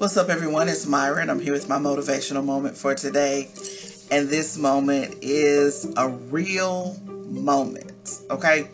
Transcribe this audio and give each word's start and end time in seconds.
What's 0.00 0.16
up, 0.16 0.30
everyone? 0.30 0.70
It's 0.70 0.86
Myra, 0.86 1.20
and 1.20 1.30
I'm 1.30 1.40
here 1.40 1.52
with 1.52 1.68
my 1.68 1.76
motivational 1.76 2.42
moment 2.42 2.74
for 2.74 2.94
today. 2.94 3.50
And 4.10 4.30
this 4.30 4.56
moment 4.56 5.16
is 5.20 5.92
a 5.94 6.08
real 6.08 6.96
moment, 7.04 8.22
okay? 8.30 8.68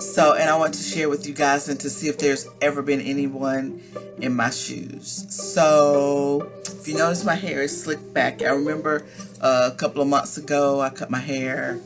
So, 0.00 0.34
and 0.34 0.50
I 0.50 0.56
want 0.56 0.74
to 0.74 0.82
share 0.82 1.08
with 1.08 1.24
you 1.28 1.34
guys 1.34 1.68
and 1.68 1.78
to 1.78 1.88
see 1.88 2.08
if 2.08 2.18
there's 2.18 2.48
ever 2.60 2.82
been 2.82 3.00
anyone 3.00 3.80
in 4.18 4.34
my 4.34 4.50
shoes. 4.50 5.24
So, 5.32 6.50
if 6.64 6.88
you 6.88 6.98
notice, 6.98 7.24
my 7.24 7.36
hair 7.36 7.62
is 7.62 7.84
slicked 7.84 8.12
back. 8.12 8.42
I 8.42 8.48
remember 8.48 9.06
uh, 9.40 9.70
a 9.72 9.76
couple 9.76 10.02
of 10.02 10.08
months 10.08 10.36
ago, 10.36 10.80
I 10.80 10.90
cut 10.90 11.12
my 11.12 11.20
hair 11.20 11.80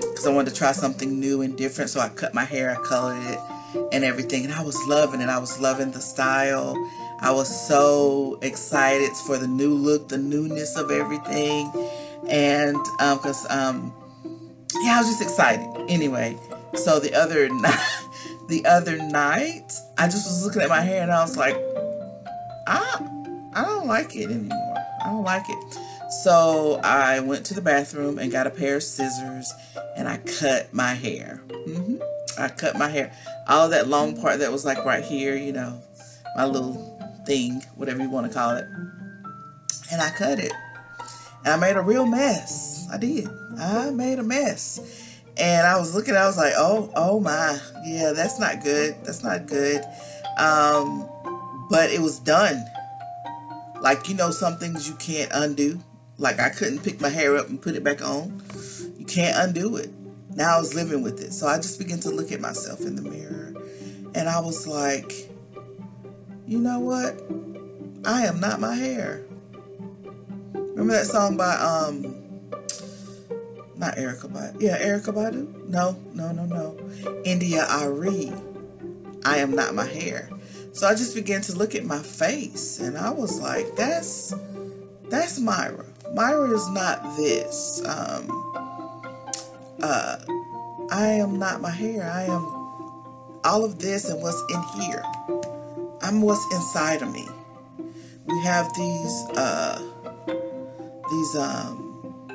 because 0.00 0.26
I 0.26 0.32
wanted 0.32 0.48
to 0.48 0.56
try 0.56 0.72
something 0.72 1.20
new 1.20 1.42
and 1.42 1.58
different. 1.58 1.90
So, 1.90 2.00
I 2.00 2.08
cut 2.08 2.32
my 2.32 2.44
hair, 2.44 2.70
I 2.70 2.82
colored 2.82 3.22
it, 3.22 3.38
and 3.92 4.02
everything. 4.02 4.46
And 4.46 4.54
I 4.54 4.62
was 4.62 4.82
loving 4.86 5.20
it. 5.20 5.28
I 5.28 5.38
was 5.38 5.60
loving 5.60 5.90
the 5.90 6.00
style. 6.00 6.74
I 7.22 7.30
was 7.30 7.68
so 7.68 8.36
excited 8.42 9.12
for 9.12 9.38
the 9.38 9.46
new 9.46 9.72
look, 9.74 10.08
the 10.08 10.18
newness 10.18 10.76
of 10.76 10.90
everything. 10.90 11.70
And 12.28 12.76
because, 12.98 13.48
um, 13.48 13.92
um, 13.94 13.94
yeah, 14.82 14.96
I 14.96 14.98
was 14.98 15.08
just 15.08 15.22
excited. 15.22 15.64
Anyway, 15.88 16.36
so 16.74 16.98
the 16.98 17.14
other 17.14 17.48
night, 17.60 17.78
the 18.48 18.66
other 18.66 18.96
night, 18.96 19.72
I 19.98 20.06
just 20.06 20.26
was 20.26 20.44
looking 20.44 20.62
at 20.62 20.68
my 20.68 20.80
hair 20.80 21.00
and 21.02 21.12
I 21.12 21.22
was 21.22 21.36
like, 21.36 21.54
I, 22.66 23.06
I 23.54 23.64
don't 23.66 23.86
like 23.86 24.16
it 24.16 24.24
anymore. 24.24 24.74
I 25.04 25.06
don't 25.06 25.22
like 25.22 25.48
it. 25.48 25.78
So 26.24 26.80
I 26.82 27.20
went 27.20 27.46
to 27.46 27.54
the 27.54 27.62
bathroom 27.62 28.18
and 28.18 28.32
got 28.32 28.48
a 28.48 28.50
pair 28.50 28.76
of 28.76 28.82
scissors 28.82 29.52
and 29.96 30.08
I 30.08 30.16
cut 30.18 30.74
my 30.74 30.94
hair. 30.94 31.40
Mm-hmm. 31.48 31.98
I 32.38 32.48
cut 32.48 32.76
my 32.76 32.88
hair. 32.88 33.12
All 33.46 33.68
that 33.68 33.86
long 33.86 34.20
part 34.20 34.40
that 34.40 34.50
was 34.50 34.64
like 34.64 34.84
right 34.84 35.04
here, 35.04 35.36
you 35.36 35.52
know, 35.52 35.80
my 36.36 36.44
little 36.44 37.01
thing, 37.26 37.62
whatever 37.76 38.02
you 38.02 38.10
want 38.10 38.26
to 38.26 38.32
call 38.32 38.56
it. 38.56 38.66
And 39.90 40.00
I 40.00 40.10
cut 40.10 40.38
it. 40.38 40.52
And 41.44 41.54
I 41.54 41.56
made 41.56 41.76
a 41.76 41.82
real 41.82 42.06
mess. 42.06 42.88
I 42.92 42.98
did. 42.98 43.28
I 43.58 43.90
made 43.90 44.18
a 44.18 44.22
mess. 44.22 44.80
And 45.36 45.66
I 45.66 45.78
was 45.78 45.94
looking, 45.94 46.14
I 46.14 46.26
was 46.26 46.36
like, 46.36 46.54
oh, 46.56 46.90
oh 46.94 47.20
my. 47.20 47.58
Yeah, 47.84 48.12
that's 48.12 48.38
not 48.38 48.62
good. 48.62 48.96
That's 49.04 49.22
not 49.22 49.46
good. 49.46 49.82
Um, 50.38 51.08
but 51.70 51.90
it 51.90 52.00
was 52.00 52.18
done. 52.18 52.64
Like, 53.80 54.08
you 54.08 54.14
know, 54.14 54.30
some 54.30 54.58
things 54.58 54.88
you 54.88 54.94
can't 54.96 55.30
undo. 55.34 55.80
Like, 56.18 56.38
I 56.38 56.50
couldn't 56.50 56.84
pick 56.84 57.00
my 57.00 57.08
hair 57.08 57.36
up 57.36 57.48
and 57.48 57.60
put 57.60 57.74
it 57.74 57.82
back 57.82 58.02
on. 58.02 58.42
You 58.98 59.06
can't 59.06 59.36
undo 59.36 59.76
it. 59.76 59.90
Now 60.34 60.56
I 60.56 60.60
was 60.60 60.74
living 60.74 61.02
with 61.02 61.20
it. 61.20 61.32
So 61.32 61.46
I 61.46 61.56
just 61.56 61.78
began 61.78 61.98
to 62.00 62.10
look 62.10 62.30
at 62.30 62.40
myself 62.40 62.80
in 62.80 62.96
the 62.96 63.02
mirror. 63.02 63.54
And 64.14 64.28
I 64.28 64.40
was 64.40 64.66
like, 64.66 65.12
you 66.52 66.58
know 66.58 66.80
what? 66.80 67.18
I 68.04 68.26
am 68.26 68.38
not 68.38 68.60
my 68.60 68.74
hair. 68.74 69.24
Remember 70.52 70.92
that 70.92 71.06
song 71.06 71.38
by 71.38 71.54
um 71.54 72.14
not 73.76 73.96
Erykah 73.96 74.30
Badu. 74.30 74.60
Yeah, 74.60 74.78
Erykah 74.78 75.14
Badu? 75.14 75.68
No, 75.68 75.96
no, 76.12 76.30
no, 76.30 76.44
no. 76.44 76.76
India.Arie. 77.24 78.32
I 79.24 79.38
am 79.38 79.52
not 79.52 79.74
my 79.74 79.86
hair. 79.86 80.28
So 80.72 80.86
I 80.86 80.94
just 80.94 81.14
began 81.14 81.40
to 81.42 81.54
look 81.54 81.74
at 81.74 81.84
my 81.84 82.00
face 82.00 82.80
and 82.80 82.98
I 82.98 83.10
was 83.10 83.40
like, 83.40 83.74
that's 83.74 84.34
that's 85.08 85.40
Myra. 85.40 85.86
Myra 86.12 86.50
is 86.50 86.68
not 86.68 87.16
this. 87.16 87.82
Um 87.86 88.28
uh 89.82 90.18
I 90.90 91.06
am 91.12 91.38
not 91.38 91.62
my 91.62 91.70
hair. 91.70 92.10
I 92.12 92.24
am 92.24 92.44
all 93.42 93.64
of 93.64 93.78
this 93.78 94.10
and 94.10 94.20
what's 94.20 94.42
in 94.50 94.62
here. 94.82 95.02
I'm 96.12 96.20
what's 96.20 96.44
inside 96.52 97.00
of 97.00 97.10
me. 97.10 97.26
We 98.26 98.38
have 98.42 98.70
these 98.74 99.28
uh, 99.34 99.80
these 101.10 101.36
um, 101.36 102.28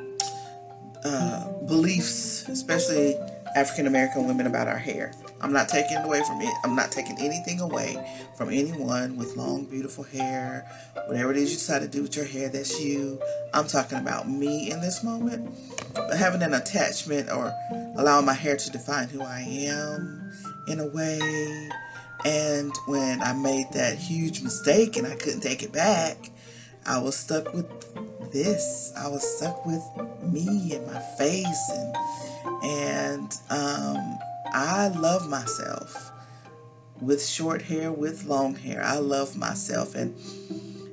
uh, 1.04 1.52
beliefs, 1.68 2.48
especially 2.48 3.14
African 3.54 3.86
American 3.86 4.26
women, 4.26 4.48
about 4.48 4.66
our 4.66 4.78
hair. 4.78 5.12
I'm 5.40 5.52
not 5.52 5.68
taking 5.68 5.98
away 5.98 6.24
from 6.24 6.40
it. 6.40 6.52
I'm 6.64 6.74
not 6.74 6.90
taking 6.90 7.20
anything 7.20 7.60
away 7.60 8.04
from 8.36 8.48
anyone 8.48 9.16
with 9.16 9.36
long, 9.36 9.64
beautiful 9.66 10.02
hair. 10.02 10.68
Whatever 11.06 11.30
it 11.30 11.36
is 11.36 11.50
you 11.50 11.56
decide 11.56 11.82
to 11.82 11.88
do 11.88 12.02
with 12.02 12.16
your 12.16 12.24
hair, 12.24 12.48
that's 12.48 12.80
you. 12.80 13.22
I'm 13.54 13.68
talking 13.68 13.98
about 13.98 14.28
me 14.28 14.72
in 14.72 14.80
this 14.80 15.04
moment. 15.04 15.54
But 15.94 16.16
having 16.16 16.42
an 16.42 16.54
attachment 16.54 17.30
or 17.30 17.54
allowing 17.96 18.26
my 18.26 18.34
hair 18.34 18.56
to 18.56 18.70
define 18.72 19.06
who 19.06 19.22
I 19.22 19.42
am 19.42 20.32
in 20.66 20.80
a 20.80 20.88
way 20.88 21.70
and 22.24 22.72
when 22.86 23.22
I 23.22 23.32
made 23.32 23.72
that 23.72 23.96
huge 23.96 24.42
mistake 24.42 24.96
and 24.96 25.06
I 25.06 25.14
couldn't 25.14 25.40
take 25.40 25.62
it 25.62 25.72
back, 25.72 26.30
I 26.86 26.98
was 26.98 27.16
stuck 27.16 27.52
with 27.54 27.68
this. 28.32 28.92
I 28.96 29.08
was 29.08 29.22
stuck 29.36 29.64
with 29.64 29.82
me 30.22 30.74
and 30.74 30.86
my 30.86 31.00
face 31.18 31.70
and 31.70 31.96
and 32.62 33.34
um, 33.50 34.18
I 34.52 34.88
love 34.88 35.28
myself 35.28 36.12
with 37.00 37.24
short 37.24 37.62
hair, 37.62 37.92
with 37.92 38.24
long 38.24 38.54
hair. 38.56 38.82
I 38.82 38.98
love 38.98 39.36
myself 39.36 39.94
and 39.94 40.14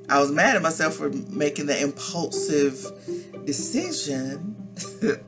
I 0.08 0.20
was 0.20 0.30
mad 0.30 0.54
at 0.54 0.62
myself 0.62 0.94
for 0.94 1.10
making 1.10 1.66
the 1.66 1.80
impulsive 1.80 2.86
decision 3.44 4.56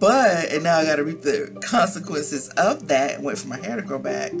But, 0.00 0.50
and 0.50 0.64
now 0.64 0.78
I 0.78 0.84
got 0.86 0.96
to 0.96 1.04
reap 1.04 1.20
the 1.20 1.56
consequences 1.62 2.48
of 2.56 2.88
that 2.88 3.16
and 3.16 3.24
wait 3.24 3.36
for 3.36 3.48
my 3.48 3.58
hair 3.58 3.76
to 3.76 3.82
grow 3.82 3.98
back 3.98 4.32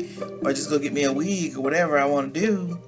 or 0.42 0.54
just 0.54 0.70
go 0.70 0.78
get 0.78 0.94
me 0.94 1.04
a 1.04 1.12
wig 1.12 1.56
or 1.56 1.60
whatever 1.60 1.98
I 1.98 2.06
want 2.06 2.32
to 2.32 2.40
do. 2.40 2.78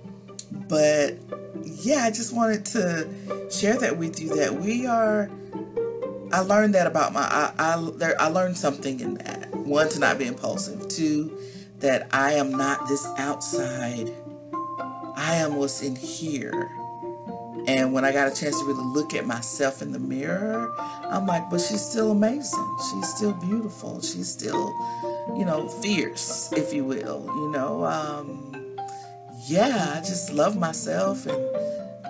But 0.50 1.19
yeah, 1.62 2.05
I 2.05 2.10
just 2.10 2.34
wanted 2.34 2.65
to 2.66 3.50
share 3.50 3.77
that 3.78 3.99
with 3.99 4.19
you 4.19 4.34
that 4.37 4.55
we 4.55 4.87
are. 4.87 5.31
I 6.33 6.41
learned 6.41 6.75
that 6.75 6.87
about 6.87 7.12
my. 7.12 7.21
I 7.21 7.53
I, 7.59 7.91
there, 7.97 8.21
I 8.21 8.28
learned 8.28 8.56
something 8.56 9.00
in 9.00 9.15
that. 9.15 9.54
One, 9.54 9.91
to 9.91 9.99
not 9.99 10.19
be 10.19 10.27
impulsive. 10.27 10.89
Two, 10.89 11.39
that 11.81 12.09
I 12.15 12.33
am 12.33 12.53
not 12.53 12.89
this 12.89 13.06
outside. 13.19 14.10
I 15.15 15.34
am 15.37 15.56
what's 15.56 15.83
in 15.83 15.94
here. 15.94 16.71
And 17.66 17.92
when 17.92 18.04
I 18.04 18.12
got 18.12 18.26
a 18.26 18.34
chance 18.34 18.58
to 18.58 18.64
really 18.64 18.84
look 18.84 19.14
at 19.14 19.26
myself 19.26 19.82
in 19.82 19.92
the 19.92 19.98
mirror, 19.98 20.72
I'm 20.78 21.26
like, 21.26 21.48
but 21.48 21.60
she's 21.60 21.80
still 21.80 22.10
amazing. 22.10 22.76
She's 22.90 23.14
still 23.14 23.32
beautiful. 23.34 24.00
She's 24.00 24.28
still, 24.28 24.72
you 25.36 25.44
know, 25.44 25.68
fierce, 25.68 26.52
if 26.52 26.72
you 26.72 26.84
will. 26.84 27.24
You 27.26 27.52
know, 27.52 27.84
um, 27.84 28.76
yeah, 29.46 29.94
I 29.96 30.00
just 30.00 30.32
love 30.32 30.56
myself 30.56 31.26
and 31.26 31.40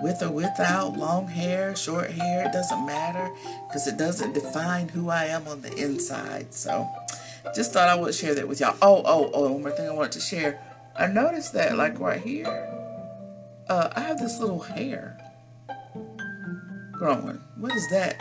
with 0.03 0.21
or 0.21 0.29
without 0.29 0.97
long 0.97 1.27
hair, 1.27 1.75
short 1.75 2.11
hair, 2.11 2.45
it 2.45 2.51
doesn't 2.51 2.85
matter 2.85 3.31
because 3.67 3.87
it 3.87 3.97
doesn't 3.97 4.33
define 4.33 4.89
who 4.89 5.09
I 5.09 5.25
am 5.25 5.47
on 5.47 5.61
the 5.61 5.73
inside. 5.75 6.53
So 6.53 6.87
just 7.55 7.71
thought 7.71 7.87
I 7.87 7.95
would 7.95 8.13
share 8.13 8.35
that 8.35 8.47
with 8.47 8.59
y'all. 8.59 8.75
Oh, 8.81 9.01
oh, 9.05 9.31
oh, 9.33 9.51
one 9.51 9.61
more 9.61 9.71
thing 9.71 9.87
I 9.87 9.93
wanted 9.93 10.11
to 10.13 10.19
share. 10.19 10.59
I 10.95 11.07
noticed 11.07 11.53
that 11.53 11.77
like 11.77 11.99
right 11.99 12.21
here, 12.21 12.47
uh, 13.69 13.89
I 13.95 14.01
have 14.01 14.19
this 14.19 14.39
little 14.39 14.59
hair 14.59 15.17
growing. 17.03 17.37
What 17.57 17.75
is 17.75 17.89
that? 17.89 18.15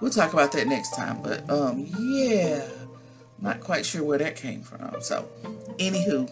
We'll 0.00 0.10
talk 0.10 0.32
about 0.32 0.50
that 0.52 0.66
next 0.66 0.96
time. 0.96 1.22
But 1.22 1.48
um, 1.48 1.86
yeah, 1.96 2.66
not 3.40 3.60
quite 3.60 3.86
sure 3.86 4.02
where 4.02 4.18
that 4.18 4.34
came 4.34 4.62
from. 4.62 5.00
So, 5.00 5.28
anywho, 5.78 6.28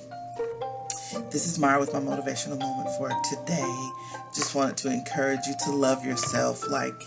this 1.31 1.47
is 1.47 1.60
Myra 1.60 1.78
with 1.78 1.92
my 1.92 2.00
motivational 2.00 2.58
moment 2.58 2.88
for 2.98 3.08
today. 3.31 3.91
Just 4.34 4.56
wanted 4.56 4.78
to 4.78 4.91
encourage 4.92 5.47
you 5.47 5.54
to 5.66 5.70
love 5.70 6.04
yourself 6.04 6.69
like 6.69 7.00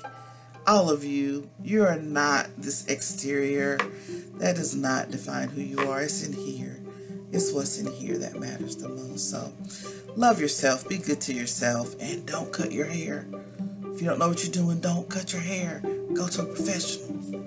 all 0.66 0.90
of 0.90 1.04
you. 1.04 1.50
You 1.62 1.84
are 1.84 1.98
not 1.98 2.48
this 2.58 2.88
exterior. 2.88 3.78
That 4.36 4.56
does 4.56 4.78
not 4.78 5.12
define 5.12 5.50
who 5.50 5.60
you 5.60 5.80
are. 5.80 6.04
It's 6.04 6.26
in 6.26 6.32
here. 6.32 6.80
It's 7.34 7.52
what's 7.52 7.80
in 7.80 7.92
here 7.92 8.18
that 8.20 8.40
matters 8.40 8.78
the 8.78 8.88
most. 8.88 9.30
So, 9.30 9.52
love 10.16 10.40
yourself, 10.40 10.88
be 10.88 11.00
good 11.00 11.20
to 11.22 11.34
yourself, 11.34 11.96
and 12.00 12.26
don't 12.26 12.54
cut 12.54 12.72
your 12.72 12.86
hair. 12.86 13.28
If 13.94 14.02
you 14.02 14.08
don't 14.08 14.18
know 14.18 14.30
what 14.30 14.44
you're 14.44 14.52
doing, 14.52 14.80
don't 14.80 15.08
cut 15.08 15.32
your 15.34 15.42
hair. 15.42 15.82
Go 16.14 16.28
to 16.28 16.42
a 16.42 16.46
professional. 16.46 17.44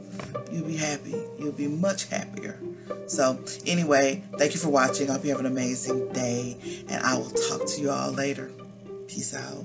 You'll 0.53 0.67
be 0.67 0.77
happy. 0.77 1.21
You'll 1.39 1.51
be 1.51 1.67
much 1.67 2.07
happier. 2.07 2.61
So, 3.09 3.39
anyway, 3.67 4.23
thank 4.39 4.55
you 4.55 4.61
for 4.61 4.69
watching. 4.69 5.11
I 5.11 5.15
hope 5.15 5.25
you 5.25 5.31
have 5.31 5.41
an 5.41 5.47
amazing 5.47 6.13
day, 6.13 6.57
and 6.89 7.03
I 7.05 7.19
will 7.19 7.31
talk 7.31 7.67
to 7.67 7.81
you 7.81 7.91
all 7.91 8.13
later. 8.13 8.53
Peace 9.09 9.35
out. 9.35 9.65